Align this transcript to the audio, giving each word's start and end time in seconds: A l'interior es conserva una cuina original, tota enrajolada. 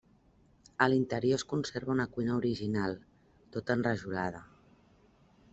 A 0.85 0.87
l'interior 0.93 1.41
es 1.41 1.45
conserva 1.51 1.93
una 1.95 2.07
cuina 2.15 2.35
original, 2.39 2.97
tota 3.57 3.79
enrajolada. 3.81 4.47